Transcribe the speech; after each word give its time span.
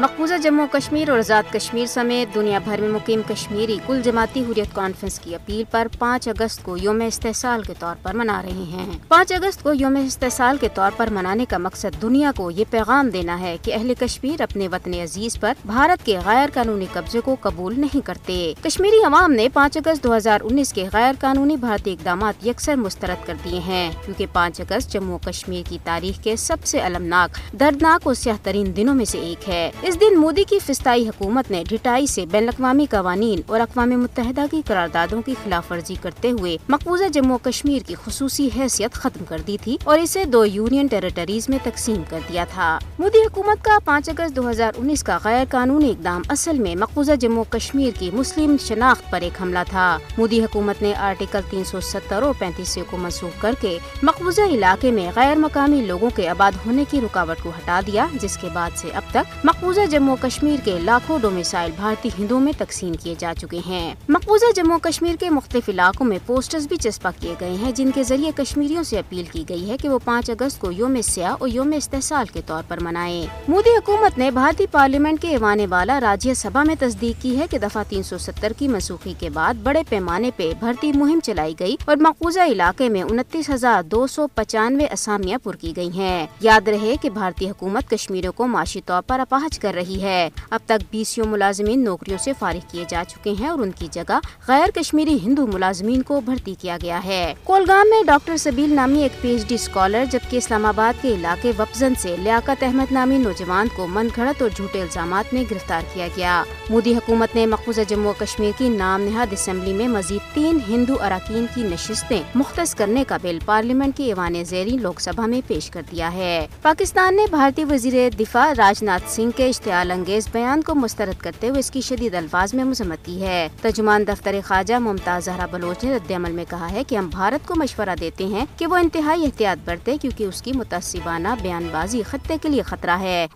مقبوضہ 0.00 0.34
جموں 0.42 0.66
کشمیر 0.72 1.10
اور 1.10 1.18
آزاد 1.18 1.52
کشمیر 1.52 1.86
سمیت 1.86 2.34
دنیا 2.34 2.58
بھر 2.64 2.80
میں 2.80 2.88
مقیم 2.88 3.20
کشمیری 3.28 3.78
کل 3.86 4.02
جماعتی 4.02 4.40
حریت 4.40 4.74
کانفرنس 4.74 5.20
کی 5.20 5.34
اپیل 5.34 5.62
پر 5.70 5.86
پانچ 5.98 6.28
اگست 6.28 6.62
کو 6.62 6.76
یوم 6.76 7.02
استحصال 7.06 7.62
کے 7.62 7.74
طور 7.78 7.94
پر 8.02 8.14
منا 8.14 8.42
رہے 8.42 8.50
ہیں۔ 8.50 8.86
پانچ 9.08 9.32
اگست 9.32 9.62
کو 9.62 9.72
یوم 9.74 9.96
استحصال 9.96 10.56
کے 10.60 10.68
طور 10.74 10.90
پر 10.96 11.08
منانے 11.10 11.44
کا 11.44 11.58
مقصد 11.58 12.02
دنیا 12.02 12.32
کو 12.36 12.50
یہ 12.50 12.64
پیغام 12.70 13.08
دینا 13.08 13.40
ہے 13.40 13.56
کہ 13.62 13.74
اہل 13.74 13.92
کشمیر 14.00 14.40
اپنے 14.40 14.68
وطن 14.68 14.94
عزیز 14.94 15.40
پر 15.40 15.52
بھارت 15.64 16.06
کے 16.06 16.18
غیر 16.24 16.48
قانونی 16.54 16.86
قبضے 16.92 17.20
کو 17.20 17.36
قبول 17.40 17.80
نہیں 17.80 18.06
کرتے۔ 18.06 18.54
کشمیری 18.62 19.04
عوام 19.06 19.32
نے 19.32 19.48
پانچ 19.48 19.76
اگست 19.76 20.04
دو 20.04 20.16
ہزار 20.16 20.40
انیس 20.44 20.72
کے 20.72 20.84
غیر 20.92 21.12
قانونی 21.20 21.56
بھارتی 21.56 21.92
اقدامات 21.92 22.46
یکسر 22.46 22.74
مسترد 22.74 23.26
کر 23.26 23.34
دیے 23.44 23.58
ہیں۔ 23.58 23.90
کیونکہ 24.04 24.26
پانچ 24.32 24.60
اگست 24.60 24.92
جموں 24.92 25.18
کشمیر 25.18 25.62
کی 25.68 25.78
تاریخ 25.84 26.22
کے 26.22 26.36
سب 26.36 26.56
سے 26.64 26.80
المناک، 26.80 27.60
دردناک 27.60 28.06
اور 28.06 28.14
سیاہ 28.14 28.36
ترین 28.42 28.76
دنوں 28.76 28.94
میں 28.94 29.04
سے 29.04 29.18
ایک 29.18 29.48
ہے۔ 29.48 29.70
اس 29.90 30.00
دن 30.00 30.18
مودی 30.18 30.44
کی 30.44 30.58
فسطائی 30.58 31.08
حکومت 31.08 31.50
نے 31.50 31.62
ڈھٹائی 31.68 32.06
سے 32.06 32.26
بین 32.26 32.42
الاقوامی 32.42 32.86
قوانین 32.90 33.40
اور 33.46 33.60
اقوام 33.60 33.90
متحدہ 33.90 34.44
کی 34.50 34.62
قراردادوں 34.66 35.22
کی 35.22 35.34
خلاف 35.44 35.72
ورزی 35.72 35.94
کرتے 36.02 36.30
ہوئے 36.30 36.56
مقبوضہ 36.68 37.04
جموں 37.12 37.38
کشمیر 37.42 37.88
کی 37.88 37.94
خصوصی 38.04 38.48
حیثیت 38.56 38.92
ختم 38.92 39.24
کر 39.24 39.40
دی 39.46 39.56
تھی 39.62 39.76
اور 39.84 39.98
اسے 39.98 40.24
دو 40.24 40.44
یونین 40.44 40.86
ٹیریٹریز 40.86 41.48
میں 41.48 41.58
تقسیم 41.62 42.02
کر 42.08 42.18
دیا 42.28 42.44
تھا۔ 42.54 42.78
مودی 42.98 43.18
حکومت 43.18 43.64
کا 43.64 43.78
پانچ 43.84 44.08
اگست 44.08 44.36
دو 44.36 44.50
ہزار 44.50 44.72
انیس 44.76 45.02
کا 45.02 45.18
غیر 45.24 45.44
قانونی 45.50 45.90
اقدام 45.90 46.22
اصل 46.28 46.58
میں 46.58 46.74
مقبوضہ 46.76 47.12
جموں 47.12 47.44
کشمیر 47.50 47.90
کی 47.98 48.10
مسلم 48.12 48.56
شناخت 48.60 49.10
پر 49.10 49.20
ایک 49.20 49.42
حملہ 49.42 49.58
تھا۔ 49.68 49.98
مودی 50.18 50.42
حکومت 50.44 50.82
نے 50.82 50.94
آرٹیکل 50.94 51.40
تین 51.50 51.64
سو 51.64 51.80
ستر 51.80 52.22
اور 52.22 52.34
پینتیس 52.38 52.78
کو 52.90 52.96
منسوخ 52.96 53.42
کر 53.42 53.54
کے 53.60 53.78
مقبوضہ 54.02 54.42
علاقے 54.42 54.90
میں 54.90 55.10
غیر 55.16 55.36
مقامی 55.36 55.84
لوگوں 55.86 56.10
کے 56.16 56.28
آباد 56.28 56.52
ہونے 56.66 56.84
کی 56.90 57.00
رکاوٹ 57.00 57.42
کو 57.42 57.50
ہٹا 57.50 57.80
دیا، 57.86 58.06
جس 58.20 58.36
کے 58.36 58.48
بعد 58.52 58.70
سے 58.76 58.88
اب 58.94 59.02
تک 59.10 59.46
مقبوضہ 59.46 59.79
جموں 59.86 60.16
کشمیر 60.20 60.56
کے 60.64 60.78
لاکھوں 60.84 61.18
ڈومیسائل 61.18 61.70
بھارتی 61.76 62.08
ہندوؤں 62.18 62.40
میں 62.40 62.52
تقسیم 62.58 62.92
کیے 62.92 63.14
جا 63.18 63.32
چکے 63.38 63.60
ہیں۔ 63.66 63.94
مقبوضہ 64.08 64.52
جموں 64.56 64.78
کشمیر 64.82 65.16
کے 65.20 65.30
مختلف 65.30 65.68
علاقوں 65.68 66.06
میں 66.06 66.18
پوسٹرز 66.26 66.66
بھی 66.68 66.76
چسپا 66.76 67.10
کیے 67.20 67.34
گئے 67.40 67.54
ہیں، 67.54 67.72
جن 67.72 67.90
کے 67.90 68.02
ذریعے 68.02 68.30
کشمیریوں 68.36 68.82
سے 68.82 68.98
اپیل 68.98 69.24
کی 69.32 69.44
گئی 69.48 69.70
ہے 69.70 69.76
کہ 69.76 69.88
وہ 69.88 69.98
پانچ 70.04 70.30
اگست 70.30 70.58
کو 70.58 70.72
یوم 70.72 71.00
سیاہ 71.00 71.36
اور 71.38 71.48
یوم 71.48 71.72
استحصال 71.76 72.26
کے 72.26 72.40
طور 72.46 72.62
پر 72.68 72.78
منائے 72.80 73.26
مودی 73.48 73.70
حکومت 73.70 74.18
نے 74.18 74.30
بھارتی 74.30 74.66
پارلیمنٹ 74.66 75.22
کے 75.22 75.28
ایوان 75.28 75.58
والا 75.70 76.00
راجیہ 76.00 76.34
سبھا 76.34 76.62
میں 76.62 76.74
تصدیق 76.80 77.22
کی 77.22 77.38
ہے 77.38 77.46
کہ 77.50 77.58
دفعہ 77.58 77.82
تین 77.88 78.02
سو 78.02 78.18
ستر 78.18 78.52
کی 78.58 78.68
منسوخی 78.68 79.14
کے 79.18 79.30
بعد 79.30 79.54
بڑے 79.62 79.82
پیمانے 79.88 80.30
پہ 80.36 80.52
بھرتی 80.60 80.92
مہم 80.92 81.18
چلائی 81.22 81.54
گئی 81.60 81.76
اور 81.84 81.96
مقبوضہ 81.96 82.40
علاقے 82.40 82.88
میں 82.88 83.02
انتیس 83.02 83.50
ہزار 83.50 83.82
دو 83.82 84.06
سو 84.06 84.26
پچانوے 84.34 84.84
اسامیاں 84.92 85.38
پر 85.42 85.56
کی 85.56 85.72
گئی 85.76 85.90
ہیں۔ 85.94 86.26
یاد 86.40 86.68
رہے 86.68 86.94
کہ 87.02 87.10
بھارتی 87.10 87.50
حکومت 87.50 87.90
کشمیروں 87.90 88.32
کو 88.32 88.46
معاشی 88.46 88.80
طور 88.86 89.02
پر 89.06 89.20
اپاہج 89.20 89.58
کر 89.58 89.69
رہی 89.72 90.02
ہے۔ 90.02 90.28
اب 90.50 90.60
تک 90.64 90.84
بیسوں 90.90 91.26
ملازمین 91.26 91.84
نوکریوں 91.84 92.18
سے 92.18 92.32
فارغ 92.38 92.58
کیے 92.70 92.84
جا 92.88 93.02
چکے 93.08 93.34
ہیں 93.40 93.48
اور 93.48 93.58
ان 93.58 93.70
کی 93.70 93.88
جگہ 93.90 94.18
غیر 94.48 94.70
کشمیری 94.70 95.18
ہندو 95.22 95.46
ملازمین 95.46 96.02
کو 96.02 96.20
بھرتی 96.20 96.54
کیا 96.60 96.78
گیا 96.82 97.04
ہے۔ 97.04 97.34
کولگام 97.44 97.90
میں 97.90 98.02
ڈاکٹر 98.02 98.36
سبیل 98.36 98.74
نامی 98.74 99.02
ایک 99.02 99.22
پی 99.22 99.28
ایچ 99.28 99.48
ڈی 99.48 99.54
اسکالر 99.54 100.04
جبکہ 100.10 100.36
اسلام 100.36 100.66
آباد 100.66 101.02
کے 101.02 101.08
علاقے 101.08 101.52
وپزن 101.58 101.92
سے 101.98 102.16
لیاقت 102.18 102.62
احمد 102.62 102.92
نامی 102.92 103.18
نوجوان 103.18 103.66
کو 103.76 103.86
من 103.86 104.08
گھڑت 104.16 104.42
اور 104.42 104.50
جھوٹے 104.56 104.80
الزامات 104.80 105.34
میں 105.34 105.44
گرفتار 105.50 105.82
کیا 105.94 106.08
گیا۔ 106.16 106.44
مودی 106.70 106.94
حکومت 106.94 107.34
نے 107.34 107.46
مقبوضہ 107.46 107.80
جموں 107.88 108.12
کشمیر 108.18 108.50
کی 108.58 108.68
نام 108.68 109.02
نہاد 109.02 109.26
اسمبلی 109.30 109.72
میں 109.72 109.88
مزید 109.88 110.34
تین 110.34 110.58
ہندو 110.68 110.94
اراکین 111.00 111.46
کی 111.54 111.62
نشستیں 111.62 112.22
مختص 112.34 112.74
کرنے 112.74 113.04
کا 113.08 113.16
بل 113.22 113.38
پارلیمنٹ 113.44 113.96
کے 113.96 114.04
ایوان 114.04 114.44
زیری 114.44 114.70
لوک 114.70 115.00
سبھا 115.00 115.26
میں 115.26 115.40
پیش 115.46 115.70
کر 115.70 115.82
دیا 115.92 116.12
ہے۔ 116.12 116.46
پاکستان 116.62 117.16
نے 117.16 117.26
بھارتی 117.30 117.64
وزیر 117.64 118.16
دفاع 118.20 118.52
راج 118.56 118.82
ناتھ 118.84 119.10
سنگھ 119.10 119.36
کے 119.36 119.48
اشتعال 119.60 119.90
انگیز 119.90 120.28
بیان 120.32 120.62
کو 120.62 120.74
مسترد 120.74 121.20
کرتے 121.20 121.48
ہوئے 121.48 121.58
اس 121.58 121.70
کی 121.70 121.80
شدید 121.80 122.14
الفاظ 122.14 122.54
میں 122.54 122.64
مذمت 122.64 123.04
کی 123.04 123.22
ہے۔ 123.22 123.48
ترجمان 123.62 124.06
دفتر 124.08 124.34
خواجہ 124.46 124.74
ممتاز 124.74 125.24
زہرا 125.24 125.46
بلوچ 125.46 125.84
نے 125.84 125.96
رد 125.96 126.10
عمل 126.10 126.32
میں 126.32 126.44
کہا 126.48 126.70
ہے 126.70 126.84
کہ 126.84 126.96
ہم 126.96 127.08
بھارت 127.08 127.48
کو 127.48 127.54
مشورہ 127.54 127.94
دیتے 128.00 128.26
ہیں 128.26 128.46
کہ 128.56 128.66
وہ 128.66 128.76
انتہائی 128.76 129.24
احتیاط 129.24 129.58
برتے 129.64 129.96
کیونکہ 130.00 130.24
اس 130.24 130.42
کی 130.42 130.52
متعصبانہ 130.52 131.28
بیان 131.42 131.68
بازی 131.72 132.02
خطے 132.02 132.36
کے 132.42 132.48
لیے 132.48 132.62
خطرہ 132.62 132.98
ہے۔ 133.00 133.26